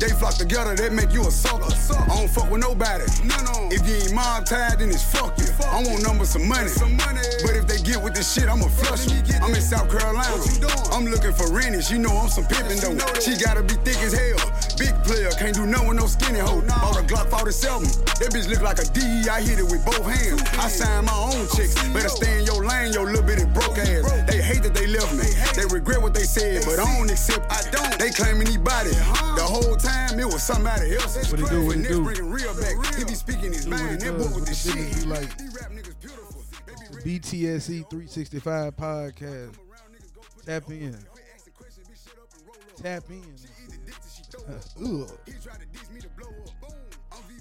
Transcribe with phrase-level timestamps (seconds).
[0.00, 1.68] They flock together, they make you a sucker.
[1.94, 3.04] I don't fuck with nobody.
[3.70, 5.44] If you ain't mob tied, then it's fuck you.
[5.66, 6.70] I want numbers some money.
[7.44, 9.22] But if they get with this shit, I'ma flush them.
[9.42, 10.42] I'm in South Carolina.
[10.90, 11.90] I'm looking for Rennies.
[11.90, 13.20] You know I'm some pimpin' though.
[13.20, 14.40] She gotta be thick as hell.
[14.80, 16.64] Big player, can't do nothing with no skinny hoe.
[16.64, 17.84] Bought a Glock 47.
[18.16, 19.28] That bitch look like a D.
[19.28, 20.40] I hit it with both hands.
[20.56, 21.76] I sign my own chicks.
[21.92, 24.08] Better stay in your lane, your little bitty broke ass.
[24.24, 25.28] They hate that they left me.
[25.52, 27.44] They regret what they said, but I don't accept.
[27.52, 27.98] I don't.
[28.00, 28.96] They claiming he body.
[29.36, 31.30] The whole time it was somebody else.
[31.30, 32.02] What it do, what it do?
[32.02, 32.80] bringing real back.
[32.96, 34.00] He be speaking his mind.
[34.00, 34.80] That boy with the shit.
[34.96, 35.28] be like.
[35.36, 36.40] These rap niggas beautiful.
[36.64, 39.54] They be BTSE 365 podcast.
[40.46, 40.96] Tap in.
[42.80, 43.59] Tap in.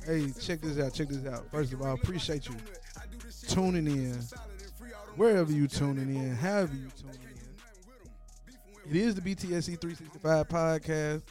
[0.06, 0.94] Hey, check this out.
[0.94, 1.50] Check this out.
[1.52, 2.56] First of all, appreciate you
[3.48, 4.20] tuning in.
[5.16, 8.90] Wherever you tuning in, however you tuning in.
[8.90, 11.22] It is the BTSE 365 podcast.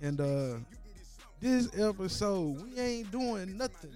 [0.00, 0.58] And uh
[1.40, 3.92] this episode, we ain't doing nothing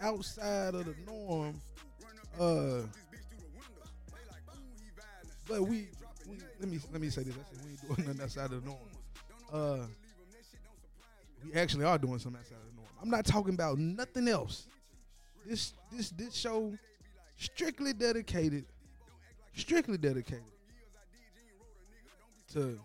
[0.00, 1.60] outside of the norm.
[2.38, 2.82] Uh
[5.48, 5.88] but we,
[6.28, 7.34] we let me let me say this.
[7.34, 8.78] I said we ain't doing nothing outside of the norm.
[9.52, 9.78] Uh,
[11.44, 12.88] we actually are doing something outside of the norm.
[13.02, 14.66] I'm not talking about nothing else.
[15.46, 16.72] This this this show
[17.36, 18.66] strictly dedicated,
[19.54, 20.44] strictly dedicated
[22.52, 22.78] to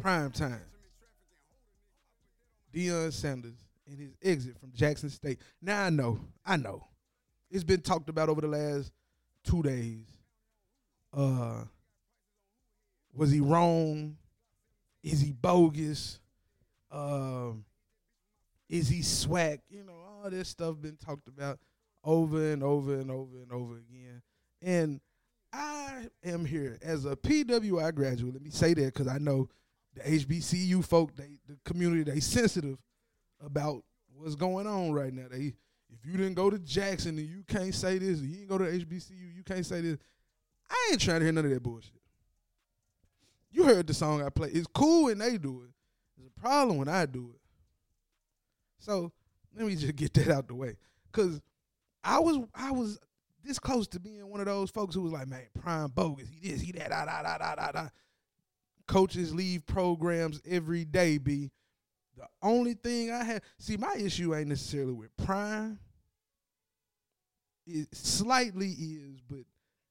[0.00, 0.62] prime time.
[2.74, 3.54] Deion Sanders
[3.88, 5.38] and his exit from Jackson State.
[5.60, 6.86] Now I know, I know,
[7.50, 8.92] it's been talked about over the last
[9.44, 10.06] two days.
[11.12, 11.64] Uh,
[13.12, 14.16] was he wrong?
[15.02, 16.20] Is he bogus?
[16.90, 17.64] Um,
[18.68, 19.60] is he swag?
[19.68, 21.58] You know, all this stuff been talked about
[22.04, 24.22] over and over and over and over again.
[24.62, 25.00] And
[25.52, 28.34] I am here as a PWI graduate.
[28.34, 29.48] Let me say that because I know
[29.94, 32.78] the HBCU folk, they the community, they sensitive
[33.44, 33.82] about
[34.14, 35.26] what's going on right now.
[35.30, 35.54] They
[35.92, 38.64] if you didn't go to Jackson and you can't say this, you didn't go to
[38.64, 39.98] HBCU, you can't say this.
[40.70, 41.99] I ain't trying to hear none of that bullshit.
[43.50, 44.50] You heard the song I play.
[44.50, 45.70] It's cool when they do it.
[46.16, 47.40] It's a problem when I do it.
[48.78, 49.12] So
[49.56, 50.76] let me just get that out the way.
[51.12, 51.40] Cause
[52.02, 52.98] I was I was
[53.44, 56.28] this close to being one of those folks who was like, man, prime bogus.
[56.28, 57.88] He this, he that, da da da da da da.
[58.86, 61.50] Coaches leave programs every day, B.
[62.16, 63.42] The only thing I have.
[63.58, 65.78] see, my issue ain't necessarily with prime.
[67.66, 69.40] It slightly is, but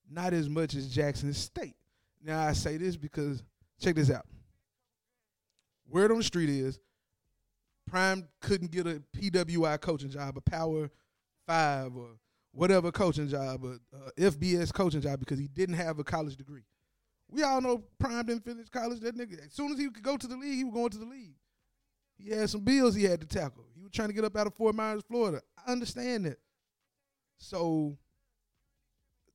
[0.10, 1.76] not as much as Jackson State.
[2.24, 3.44] Now I say this because
[3.80, 4.26] check this out.
[5.88, 6.80] Word on the street is
[7.88, 10.90] Prime couldn't get a PWI coaching job, a Power
[11.48, 12.10] Five or
[12.52, 16.64] whatever coaching job, a, a FBS coaching job because he didn't have a college degree.
[17.32, 19.00] We all know Prime didn't finish college.
[19.00, 20.98] That nigga, as soon as he could go to the league, he was going to
[20.98, 21.36] the league.
[22.18, 23.66] He had some bills he had to tackle.
[23.76, 25.42] He was trying to get up out of Fort Myers, Florida.
[25.66, 26.40] I understand that.
[27.38, 27.98] So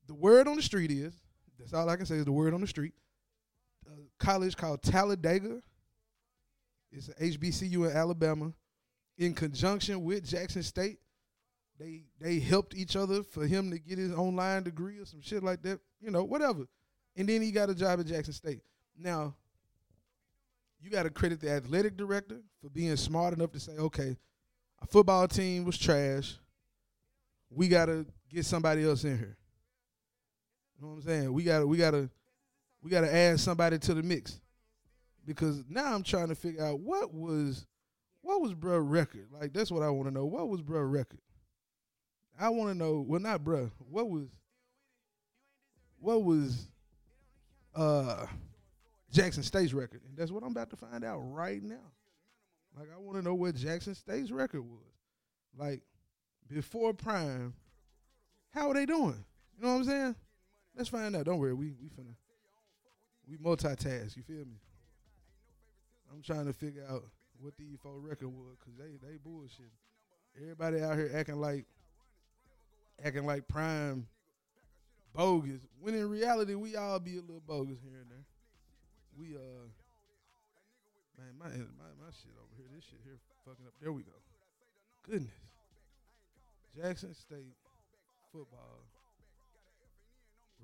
[0.06, 1.14] the word on the street is
[1.64, 2.92] that's all I can say is the word on the street.
[3.86, 5.60] A college called Talladega.
[6.92, 8.52] It's a HBCU in Alabama.
[9.16, 10.98] In conjunction with Jackson State,
[11.78, 15.42] they they helped each other for him to get his online degree or some shit
[15.42, 15.80] like that.
[16.00, 16.66] You know, whatever.
[17.16, 18.60] And then he got a job at Jackson State.
[18.98, 19.34] Now,
[20.82, 24.16] you got to credit the athletic director for being smart enough to say, okay,
[24.80, 26.36] our football team was trash.
[27.48, 29.38] We got to get somebody else in here.
[30.76, 31.32] You know what I'm saying?
[31.32, 32.10] We got to we got to
[32.82, 34.40] we got to add somebody to the mix.
[35.26, 37.66] Because now I'm trying to figure out what was
[38.20, 39.28] what was bruh record?
[39.32, 40.26] Like that's what I want to know.
[40.26, 41.20] What was bruh record?
[42.38, 43.04] I want to know.
[43.06, 43.70] Well, not bruh.
[43.90, 44.28] What was
[45.98, 46.68] what was
[47.74, 48.26] uh
[49.12, 50.02] Jackson State's record?
[50.08, 51.92] And that's what I'm about to find out right now.
[52.76, 54.80] Like I want to know what Jackson State's record was.
[55.56, 55.82] Like
[56.52, 57.54] before Prime,
[58.50, 59.24] how are they doing?
[59.56, 60.16] You know what I'm saying?
[60.76, 61.24] Let's find out.
[61.24, 62.14] Don't worry, we we finna
[63.28, 64.16] we multitask.
[64.16, 64.58] You feel me?
[66.12, 67.04] I'm trying to figure out
[67.40, 69.70] what the E4 record was because they they bullshit.
[70.40, 71.66] Everybody out here acting like
[73.04, 74.06] acting like Prime
[75.12, 75.60] bogus.
[75.80, 78.26] When in reality, we all be a little bogus here and there.
[79.16, 79.66] We uh,
[81.18, 82.66] man, my my my shit over here.
[82.74, 83.74] This shit here fucking up.
[83.80, 84.12] There we go.
[85.08, 85.30] Goodness.
[86.76, 87.54] Jackson State
[88.32, 88.82] football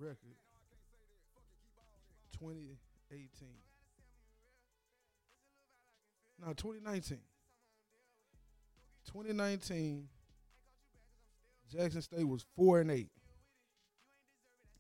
[0.00, 0.37] record
[2.38, 3.49] 2018.
[6.41, 7.19] No, 2019.
[9.06, 10.08] 2019,
[11.70, 13.11] Jackson State was four and eight.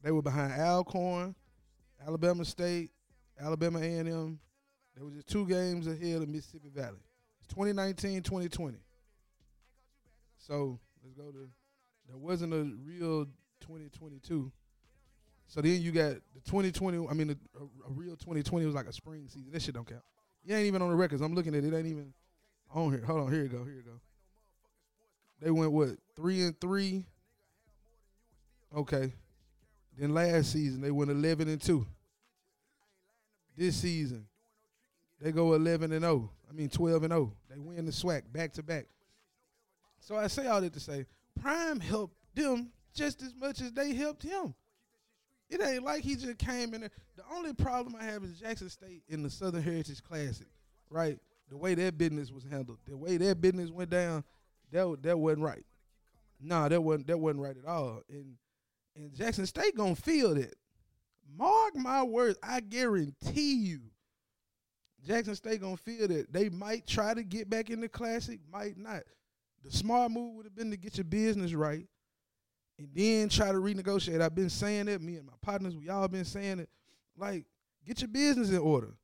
[0.02, 1.34] They were behind Alcorn,
[2.06, 2.90] Alabama State,
[3.38, 4.38] Alabama A&M.
[4.96, 7.02] They were just two games ahead of Mississippi Valley.
[7.40, 8.78] It's 2019, 2020.
[10.38, 11.48] So let's go to.
[12.08, 13.26] There wasn't a real
[13.60, 14.50] 2022.
[15.50, 17.08] So then you got the 2020.
[17.08, 19.50] I mean, a, a, a real 2020 was like a spring season.
[19.52, 20.02] This shit don't count.
[20.44, 21.22] You ain't even on the records.
[21.22, 21.74] I'm looking at it.
[21.74, 22.14] It ain't even
[22.72, 23.04] on here.
[23.04, 23.32] Hold on.
[23.32, 23.64] Here you go.
[23.64, 24.00] Here you go.
[25.42, 27.04] They went what three and three.
[28.76, 29.12] Okay.
[29.98, 31.84] Then last season they went 11 and two.
[33.56, 34.28] This season
[35.20, 36.30] they go 11 and 0.
[36.48, 37.32] I mean 12 and 0.
[37.50, 38.86] They win the SWAC back to back.
[39.98, 41.06] So I say all that to say,
[41.42, 44.54] Prime helped them just as much as they helped him.
[45.50, 46.90] It ain't like he just came in there.
[47.16, 50.46] The only problem I have is Jackson State in the Southern Heritage Classic,
[50.88, 51.18] right?
[51.48, 54.22] The way their business was handled, the way their business went down,
[54.70, 55.64] that that wasn't right.
[56.40, 58.02] Nah, that wasn't that wasn't right at all.
[58.08, 58.36] And
[58.94, 60.54] and Jackson State gonna feel that.
[61.36, 63.80] Mark my words, I guarantee you.
[65.04, 66.32] Jackson State gonna feel that.
[66.32, 69.02] They might try to get back in the classic, might not.
[69.64, 71.86] The smart move would have been to get your business right
[72.80, 74.22] and then try to renegotiate.
[74.22, 75.02] I've been saying that.
[75.02, 76.70] Me and my partners, we all been saying it.
[77.14, 77.44] Like,
[77.86, 78.94] get your business in order.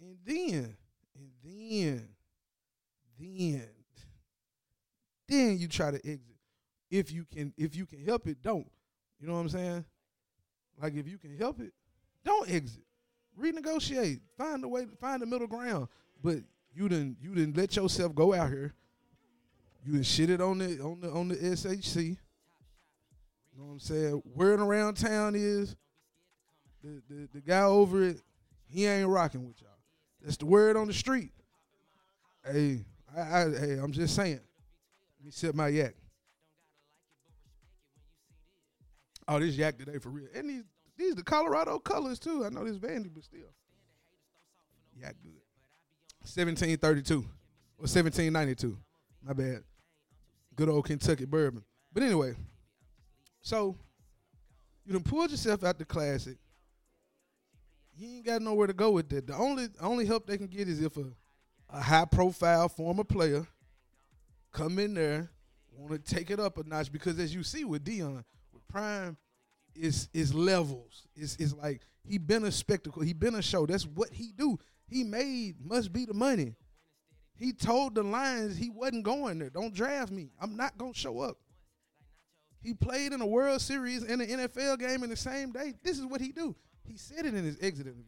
[0.00, 0.74] And then,
[1.14, 2.08] and then,
[3.20, 3.68] then,
[5.28, 6.22] then you try to exit.
[6.90, 8.66] If you can, if you can help it, don't.
[9.20, 9.84] You know what I'm saying?
[10.80, 11.74] Like if you can help it,
[12.24, 12.84] don't exit.
[13.38, 14.20] Renegotiate.
[14.38, 14.86] Find a way.
[15.02, 15.88] Find the middle ground.
[16.24, 16.38] But
[16.72, 17.18] you didn't.
[17.20, 18.72] You didn't let yourself go out here.
[19.84, 22.16] You didn't shit it on the on the on the SHC.
[23.58, 24.22] You know what I'm saying?
[24.36, 25.74] Word around town is
[26.80, 28.20] the, the the guy over it.
[28.68, 29.70] He ain't rocking with y'all.
[30.22, 31.32] That's the word on the street.
[32.46, 32.84] Hey,
[33.16, 34.38] I, I hey, I'm just saying.
[35.18, 35.96] Let me sip my yak.
[39.26, 40.28] Oh, this yak today for real.
[40.36, 40.64] And these
[40.96, 42.44] these the Colorado colors too.
[42.44, 43.40] I know this Vandy, but still.
[45.00, 45.32] Yak good.
[46.20, 47.14] 1732.
[47.14, 48.78] Or 1792.
[49.26, 49.64] My bad.
[50.54, 51.64] Good old Kentucky bourbon.
[51.92, 52.36] But anyway,
[53.48, 53.74] so
[54.84, 56.36] you done pulled yourself out the classic.
[57.96, 59.26] You ain't got nowhere to go with that.
[59.26, 61.06] The only only help they can get is if a,
[61.70, 63.46] a high profile former player
[64.52, 65.30] come in there,
[65.74, 66.92] want to take it up a notch.
[66.92, 68.22] Because as you see with Deion,
[68.52, 69.16] with Prime,
[69.74, 71.06] is is levels.
[71.16, 73.00] It's it's like he been a spectacle.
[73.00, 73.64] He been a show.
[73.64, 74.58] That's what he do.
[74.86, 76.54] He made must be the money.
[77.34, 79.48] He told the Lions he wasn't going there.
[79.48, 80.32] Don't draft me.
[80.38, 81.38] I'm not gonna show up.
[82.60, 85.74] He played in a World Series and an NFL game in the same day.
[85.82, 86.54] This is what he do.
[86.84, 88.04] He said it in his exit interview.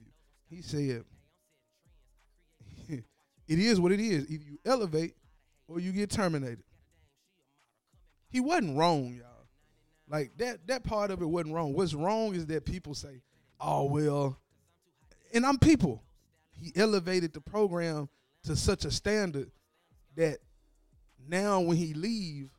[0.48, 1.04] He said,
[3.48, 4.28] "It is what it is.
[4.30, 5.14] Either you elevate
[5.68, 6.64] or you get terminated."
[8.28, 9.46] He wasn't wrong, y'all.
[10.08, 11.72] Like that that part of it wasn't wrong.
[11.72, 13.22] What's wrong is that people say,
[13.60, 14.38] "Oh well,"
[15.32, 16.02] and I'm people.
[16.50, 18.08] He elevated the program
[18.44, 19.50] to such a standard
[20.16, 20.38] that
[21.28, 22.50] now when he leave,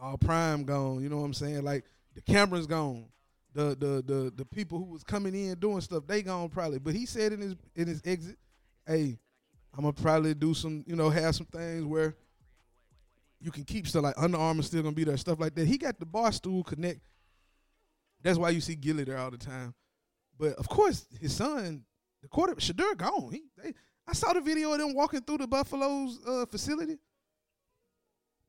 [0.00, 1.02] all prime gone.
[1.02, 1.64] You know what I'm saying?
[1.64, 3.06] Like the camera's gone.
[3.54, 6.78] The the the the people who was coming in doing stuff, they gone probably.
[6.78, 8.36] But he said in his in his exit,
[8.86, 9.18] hey,
[9.74, 12.14] I'm gonna probably do some, you know, have some things where
[13.40, 15.66] you can keep stuff like Under Armour still gonna be there, stuff like that.
[15.66, 17.00] He got the Barstool Connect.
[18.22, 19.74] That's why you see Gillie there all the time.
[20.38, 21.84] But of course, his son,
[22.22, 23.30] the quarter Shedeur gone.
[23.32, 23.74] He they,
[24.06, 26.98] I saw the video of them walking through the Buffalo's uh, facility.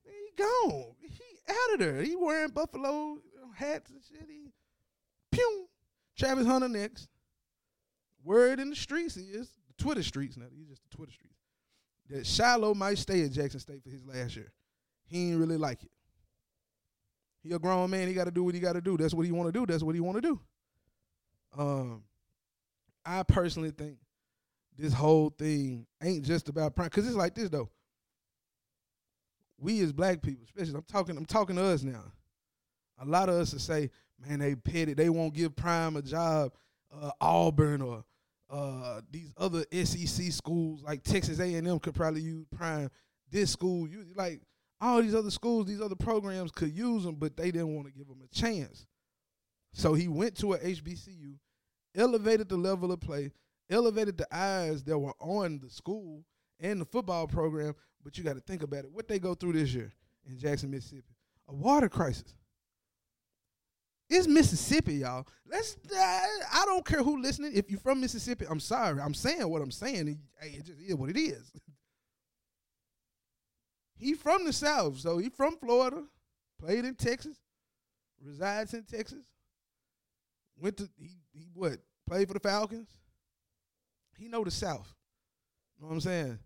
[0.03, 0.95] He gone.
[0.99, 1.09] He
[1.49, 2.01] out of there.
[2.01, 3.17] He wearing Buffalo
[3.55, 4.27] hats and shit.
[4.29, 4.51] He
[5.31, 5.67] pew.
[6.17, 7.07] Travis Hunter next.
[8.23, 10.45] Word in the streets is the Twitter streets now.
[10.53, 11.35] He's just the Twitter streets.
[12.09, 14.51] That Shiloh might stay at Jackson State for his last year.
[15.05, 15.91] He ain't really like it.
[17.41, 18.07] He a grown man.
[18.07, 18.97] He got to do what he got to do.
[18.97, 19.65] That's what he want to do.
[19.65, 20.39] That's what he want to do.
[21.57, 22.03] Um,
[23.05, 23.97] I personally think
[24.77, 26.89] this whole thing ain't just about prime.
[26.89, 27.69] Cause it's like this though.
[29.59, 31.17] We as black people, especially, I'm talking.
[31.17, 32.03] I'm talking to us now.
[32.99, 33.89] A lot of us will say,
[34.19, 34.93] "Man, they petty.
[34.93, 36.53] They won't give Prime a job."
[36.91, 38.03] Uh, Auburn or
[38.49, 42.89] uh, these other SEC schools like Texas A&M could probably use Prime.
[43.29, 44.41] This school, you like
[44.81, 47.93] all these other schools, these other programs could use them, but they didn't want to
[47.93, 48.85] give them a chance.
[49.73, 51.35] So he went to a HBCU,
[51.95, 53.31] elevated the level of play,
[53.69, 56.23] elevated the eyes that were on the school
[56.59, 57.75] and the football program.
[58.03, 58.91] But you got to think about it.
[58.91, 59.91] What they go through this year
[60.27, 61.13] in Jackson, Mississippi,
[61.47, 62.35] a water crisis.
[64.09, 65.27] It's Mississippi, y'all.
[65.45, 65.77] Let's.
[65.85, 67.51] Uh, I don't care who listening.
[67.53, 68.99] If you're from Mississippi, I'm sorry.
[68.99, 70.19] I'm saying what I'm saying.
[70.41, 71.51] Hey, it just is what it is.
[73.97, 76.03] he from the South, so he from Florida.
[76.59, 77.37] Played in Texas.
[78.21, 79.23] Resides in Texas.
[80.57, 81.77] Went to he he what
[82.07, 82.89] played for the Falcons.
[84.17, 84.93] He know the South.
[85.77, 86.39] You know what I'm saying?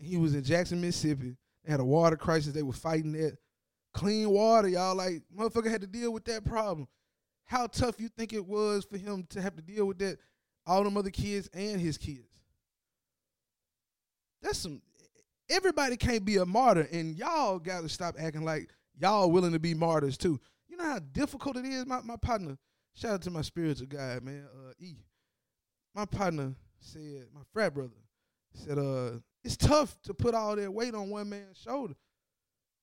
[0.00, 1.36] He was in Jackson, Mississippi.
[1.64, 2.52] They had a water crisis.
[2.52, 3.36] They were fighting that
[3.92, 4.94] clean water, y'all.
[4.94, 6.88] Like motherfucker had to deal with that problem.
[7.44, 10.18] How tough you think it was for him to have to deal with that?
[10.66, 12.28] All them other kids and his kids.
[14.42, 14.80] That's some.
[15.48, 19.58] Everybody can't be a martyr, and y'all got to stop acting like y'all willing to
[19.58, 20.38] be martyrs too.
[20.68, 21.86] You know how difficult it is.
[21.86, 22.56] My my partner,
[22.94, 24.46] shout out to my spiritual guy, man.
[24.54, 24.96] Uh, E.
[25.94, 27.90] My partner said, my frat brother
[28.54, 31.94] said, uh, it's tough to put all that weight on one man's shoulder.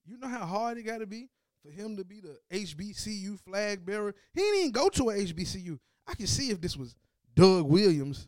[0.05, 1.29] You know how hard it got to be
[1.63, 4.15] for him to be the HBCU flag bearer.
[4.33, 5.77] He didn't even go to a HBCU.
[6.07, 6.95] I can see if this was
[7.35, 8.27] Doug Williams.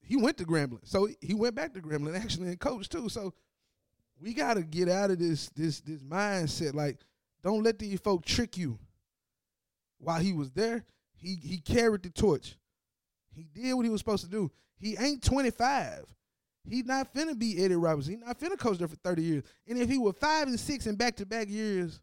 [0.00, 3.08] He went to Grambling, so he went back to Grambling actually and coached too.
[3.08, 3.32] So
[4.20, 6.74] we got to get out of this this this mindset.
[6.74, 6.98] Like,
[7.42, 8.78] don't let these folk trick you.
[9.98, 10.84] While he was there,
[11.14, 12.56] he he carried the torch.
[13.34, 14.50] He did what he was supposed to do.
[14.82, 16.04] He ain't 25.
[16.68, 18.14] He not finna be Eddie Robinson.
[18.14, 19.44] He not finna coach there for 30 years.
[19.68, 22.00] And if he were five and six in back to back years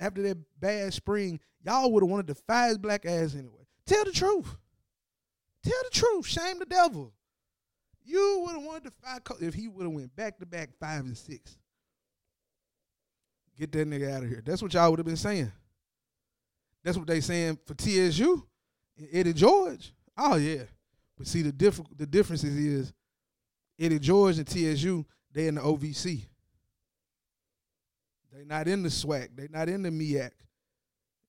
[0.00, 3.66] after that bad spring, y'all would have wanted to fire his black ass anyway.
[3.86, 4.56] Tell the truth.
[5.62, 6.26] Tell the truth.
[6.26, 7.12] Shame the devil.
[8.02, 10.70] You would have wanted to fire coach if he would have went back to back
[10.80, 11.58] five and six.
[13.58, 14.42] Get that nigga out of here.
[14.44, 15.52] That's what y'all would have been saying.
[16.82, 18.42] That's what they saying for TSU
[18.98, 19.92] and Eddie George.
[20.16, 20.64] Oh yeah.
[21.16, 22.92] But see the diff- the differences is
[23.78, 26.26] Eddie George and TSU, they in the OVC.
[28.32, 29.28] They not in the SWAC.
[29.36, 30.30] They not in the MEAC.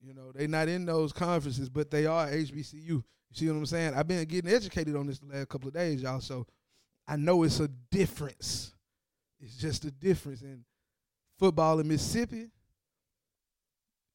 [0.02, 2.88] You know, they not in those conferences, but they are HBCU.
[2.88, 3.94] You see what I'm saying?
[3.96, 6.20] I've been getting educated on this the last couple of days, y'all.
[6.20, 6.46] So
[7.08, 8.74] I know it's a difference.
[9.40, 10.42] It's just a difference.
[10.42, 10.64] And
[11.38, 12.50] football in Mississippi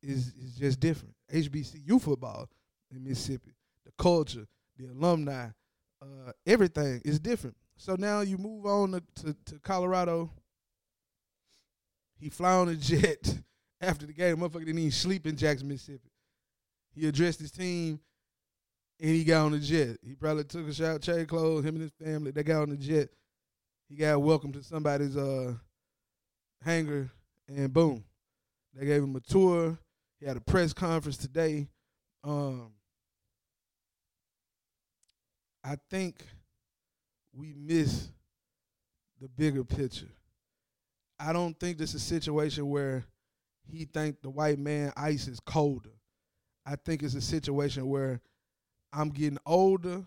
[0.02, 1.14] is is just different.
[1.32, 2.48] HBCU football
[2.94, 4.46] in Mississippi, the culture,
[4.76, 5.48] the alumni,
[6.02, 7.56] uh, everything is different.
[7.76, 10.30] So now you move on to, to, to Colorado.
[12.18, 13.38] He fly on a jet
[13.80, 14.38] after the game.
[14.38, 16.10] Motherfucker didn't even sleep in Jackson, Mississippi.
[16.94, 18.00] He addressed his team
[19.00, 19.96] and he got on the jet.
[20.02, 22.76] He probably took a shower, changed clothes, him and his family, they got on the
[22.76, 23.08] jet.
[23.88, 25.54] He got welcome to somebody's uh
[26.62, 27.10] hangar
[27.48, 28.04] and boom.
[28.74, 29.78] They gave him a tour.
[30.20, 31.68] He had a press conference today.
[32.22, 32.72] Um
[35.62, 36.16] I think
[37.32, 38.08] we miss
[39.20, 40.08] the bigger picture.
[41.18, 43.04] I don't think this is a situation where
[43.70, 45.90] he think the white man ice is colder.
[46.66, 48.20] I think it's a situation where
[48.92, 50.04] I'm getting older.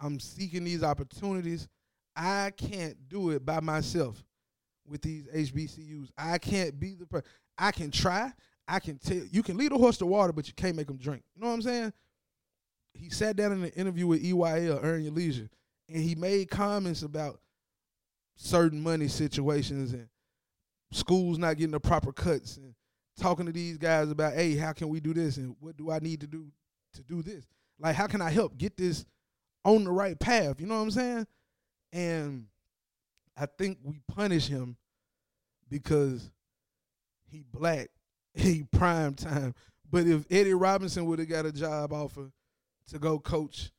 [0.00, 1.68] I'm seeking these opportunities.
[2.14, 4.22] I can't do it by myself
[4.86, 6.10] with these HBCUs.
[6.16, 7.28] I can't be the person.
[7.56, 8.32] I can try.
[8.66, 10.98] I can tell you can lead a horse to water, but you can't make them
[10.98, 11.22] drink.
[11.34, 11.92] You know what I'm saying?
[12.98, 15.48] He sat down in an interview with EYL, Earn Your Leisure,
[15.88, 17.40] and he made comments about
[18.36, 20.08] certain money situations and
[20.92, 22.74] schools not getting the proper cuts and
[23.18, 25.98] talking to these guys about, hey, how can we do this and what do I
[25.98, 26.46] need to do
[26.94, 27.46] to do this?
[27.78, 29.04] Like, how can I help get this
[29.64, 30.60] on the right path?
[30.60, 31.26] You know what I'm saying?
[31.92, 32.46] And
[33.36, 34.76] I think we punish him
[35.68, 36.30] because
[37.30, 37.90] he black,
[38.34, 39.54] he prime time.
[39.90, 42.32] But if Eddie Robinson would have got a job offer
[42.88, 43.70] to go coach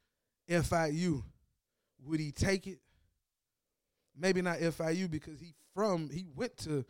[0.49, 1.23] FIU,
[2.03, 2.79] would he take it?
[4.17, 6.85] Maybe not FIU because he from he went to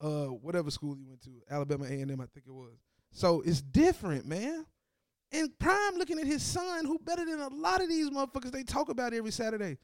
[0.00, 2.76] uh whatever school he went to, Alabama A and M, I think it was.
[3.12, 4.66] So it's different, man.
[5.32, 8.62] And Prime looking at his son, who better than a lot of these motherfuckers they
[8.62, 9.78] talk about every Saturday.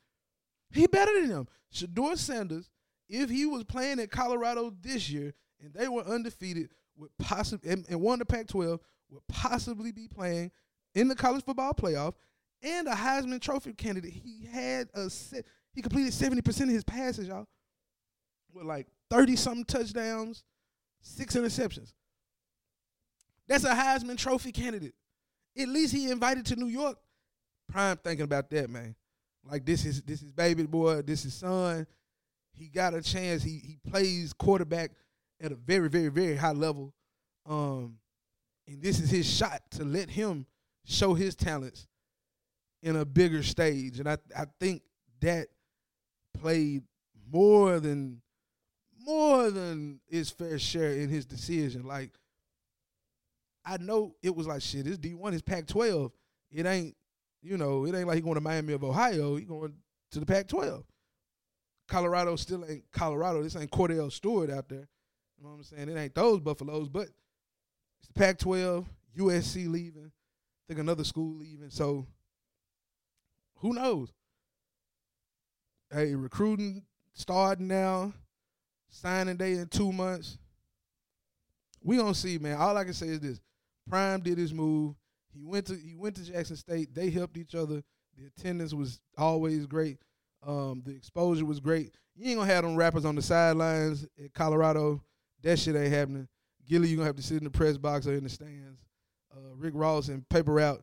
[0.71, 1.49] He better than them.
[1.73, 2.71] Shedeur Sanders,
[3.09, 7.87] if he was playing at Colorado this year and they were undefeated, would possibly and,
[7.89, 8.79] and won the Pac-12,
[9.11, 10.51] would possibly be playing
[10.95, 12.15] in the college football playoff
[12.63, 14.13] and a Heisman Trophy candidate.
[14.13, 15.11] He had a
[15.73, 17.47] he completed seventy percent of his passes, y'all,
[18.53, 20.45] with like thirty something touchdowns,
[21.01, 21.95] six interceptions.
[23.49, 24.95] That's a Heisman Trophy candidate.
[25.59, 26.99] At least he invited to New York.
[27.69, 28.95] Prime thinking about that, man.
[29.45, 31.87] Like this is this is baby boy, this is son.
[32.53, 33.43] He got a chance.
[33.43, 34.93] He he plays quarterback
[35.41, 36.95] at a very very very high level,
[37.47, 37.99] um,
[38.69, 40.47] and this is his shot to let him
[40.85, 41.87] show his talents
[42.83, 43.99] in a bigger stage.
[43.99, 44.83] And I I think
[45.21, 45.49] that
[46.39, 46.83] played
[47.31, 48.21] more than
[49.05, 51.85] more than his fair share in his decision.
[51.85, 52.11] Like
[53.65, 54.85] I know it was like shit.
[54.85, 56.13] This D one is Pac twelve.
[56.51, 56.97] It ain't
[57.43, 59.37] you know it ain't like he going to Miami of Ohio.
[59.37, 59.75] He going
[60.13, 60.85] to the Pac twelve.
[61.89, 63.43] Colorado still ain't Colorado.
[63.43, 64.89] This ain't Kordell Stewart out there.
[65.37, 65.89] You know what I'm saying?
[65.89, 67.09] It ain't those Buffaloes, but
[68.01, 68.89] it's the Pac twelve.
[69.19, 70.11] USC leaving.
[70.69, 71.71] Think another school leaving.
[71.71, 72.07] So
[73.57, 74.13] who knows?
[75.93, 78.13] Hey, recruiting starting now,
[78.89, 80.39] signing day in two months.
[81.83, 82.59] We gonna see, man.
[82.59, 83.41] All I can say is this:
[83.89, 84.95] Prime did his move.
[85.35, 86.95] He went to he went to Jackson State.
[86.95, 87.83] They helped each other.
[88.17, 89.99] The attendance was always great.
[90.47, 91.95] Um, the exposure was great.
[92.15, 95.03] You ain't gonna have them rappers on the sidelines at Colorado.
[95.43, 96.29] That shit ain't happening.
[96.67, 98.81] Gillie, you gonna have to sit in the press box or in the stands.
[99.35, 100.83] Uh, Rick Ross and Paper Route,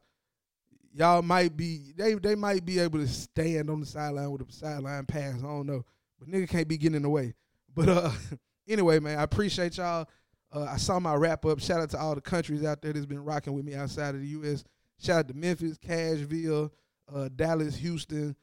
[0.93, 4.51] y'all might be they they might be able to stand on the sideline with a
[4.51, 5.35] sideline pass.
[5.39, 5.85] I don't know,
[6.19, 7.35] but nigga can't be getting in the way.
[7.73, 8.11] But uh,
[8.67, 10.07] anyway, man, I appreciate y'all.
[10.51, 11.59] Uh, I saw my wrap up.
[11.59, 14.21] Shout out to all the countries out there that's been rocking with me outside of
[14.21, 14.63] the U.S.
[14.99, 16.71] Shout out to Memphis, Cashville,
[17.13, 18.35] uh, Dallas, Houston,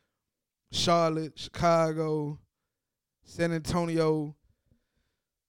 [0.71, 2.39] Charlotte, Chicago,
[3.25, 4.37] San Antonio,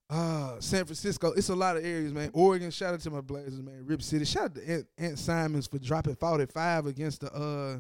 [0.09, 1.33] uh, San Francisco.
[1.33, 2.29] It's a lot of areas, man.
[2.33, 2.71] Oregon.
[2.71, 3.83] Shout out to my Blazers, man.
[3.85, 4.25] Rip City.
[4.25, 7.79] Shout out to Ant, Ant Simons for dropping 45 against the uh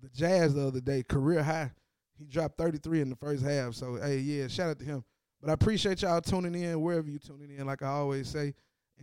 [0.00, 1.02] the Jazz the other day.
[1.02, 1.72] Career high.
[2.16, 3.74] He dropped 33 in the first half.
[3.74, 5.04] So hey, yeah, shout out to him.
[5.40, 8.54] But I appreciate y'all tuning in wherever you tuning in, like I always say.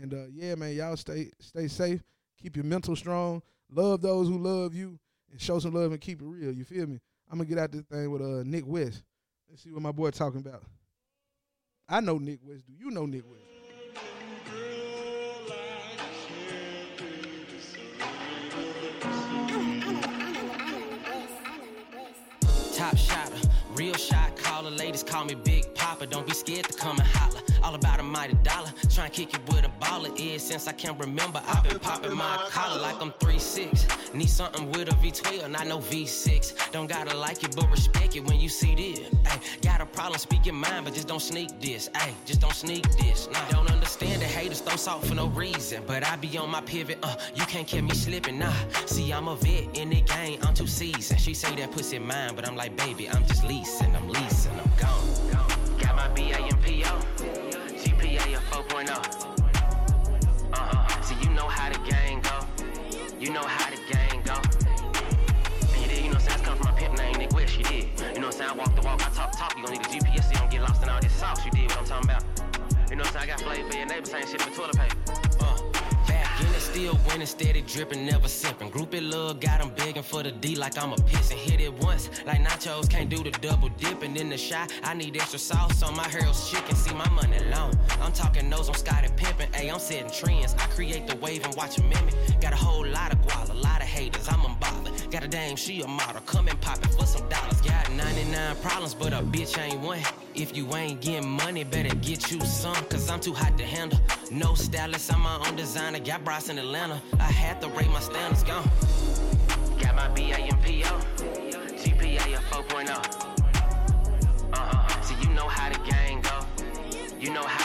[0.02, 2.02] And uh, yeah, man, y'all stay stay safe.
[2.42, 3.42] Keep your mental strong.
[3.70, 5.00] Love those who love you,
[5.32, 6.52] and show some love and keep it real.
[6.52, 7.00] You feel me?
[7.32, 9.04] I'm gonna get out this thing with uh Nick West.
[9.50, 10.64] Let's see what my boy talking about.
[11.88, 12.66] I know Nick West.
[12.66, 13.44] Do you know Nick West?
[22.76, 23.34] Top shotter,
[23.76, 24.72] real shot caller.
[24.72, 26.08] Ladies call me Big Papa.
[26.08, 27.45] Don't be scared to come and holler.
[27.66, 28.72] All about a mighty dollar.
[28.92, 30.14] Try and kick it with a baller.
[30.20, 31.42] Is since I can't remember.
[31.48, 34.14] I've been popping my collar like I'm 3'6.
[34.14, 36.72] Need something with a V12, not no V6.
[36.72, 39.10] Don't gotta like it, but respect it when you see this.
[39.26, 41.90] Ay, got a problem, speak your mind, but just don't sneak this.
[41.96, 43.28] Ay, just don't sneak this.
[43.34, 45.82] Nah, don't understand the haters throw salt for no reason.
[45.88, 48.54] But I be on my pivot, uh, you can't catch me slipping, nah.
[48.86, 51.20] See, I'm a vet in the game, I'm too seasoned.
[51.20, 54.72] She say that pussy mine, but I'm like, baby, I'm just leasing, I'm leasing, I'm
[54.80, 55.80] gone.
[55.80, 57.45] Got my BA and PO, GPA a
[58.56, 58.90] 4.0.
[60.54, 61.02] Uh-huh.
[61.02, 61.92] So you know how the go.
[63.20, 63.76] You know how the
[64.24, 64.34] go.
[65.74, 66.44] And you did, you know what I'm saying?
[66.46, 67.84] Come from my pimp name, Nick you did.
[68.16, 68.52] You know what I'm saying?
[68.52, 69.58] I walk the walk, I talk the talk.
[69.58, 71.44] You gon' need a GPS you don't get lost in all this sauce.
[71.44, 72.24] You did what I'm talking about.
[72.90, 73.24] You know what I'm saying?
[73.24, 75.35] I got flavor for your neighbor saying shit for toilet paper.
[76.66, 78.70] Still winning, steady dripping, never sipping.
[78.70, 81.62] Group it love, got 'em begging for the D like I'm a piss and hit
[81.62, 82.10] it once.
[82.26, 84.72] Like nachos, can't do the double dipping in the shot.
[84.84, 87.72] I need extra sauce on my Harold's chicken, see my money long.
[88.02, 90.54] I'm talking nose on Scotty pimping, ayy, I'm setting trends.
[90.56, 92.16] I create the wave and watch a mimic.
[92.42, 94.85] Got a whole lot of guala, a lot of haters, I'm unbothered.
[95.16, 97.62] Got a dame, she a model, come and pop it for some dollars.
[97.62, 100.02] Got 99 problems, but a bitch ain't one.
[100.34, 103.98] If you ain't getting money, better get you some, cause I'm too hot to handle.
[104.30, 106.00] No stylist, I'm my own designer.
[106.00, 107.02] Got bras in Atlanta.
[107.18, 108.70] I had to rate my standards gone.
[109.80, 111.00] Got my BA and PO.
[111.80, 112.90] GPA a 4.0.
[114.52, 115.02] Uh-huh.
[115.02, 116.46] So you know how the game go.
[117.22, 117.65] You know how